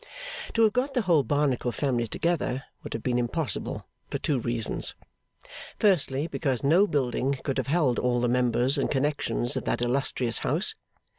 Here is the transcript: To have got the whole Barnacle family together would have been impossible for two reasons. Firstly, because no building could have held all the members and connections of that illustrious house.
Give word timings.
To 0.55 0.63
have 0.63 0.73
got 0.73 0.95
the 0.95 1.03
whole 1.03 1.21
Barnacle 1.21 1.71
family 1.71 2.07
together 2.07 2.63
would 2.81 2.93
have 2.95 3.03
been 3.03 3.19
impossible 3.19 3.85
for 4.09 4.17
two 4.17 4.39
reasons. 4.39 4.95
Firstly, 5.79 6.25
because 6.25 6.63
no 6.63 6.87
building 6.87 7.33
could 7.43 7.59
have 7.59 7.67
held 7.67 7.99
all 7.99 8.19
the 8.19 8.27
members 8.27 8.79
and 8.79 8.89
connections 8.89 9.55
of 9.55 9.65
that 9.65 9.79
illustrious 9.83 10.39
house. 10.39 10.73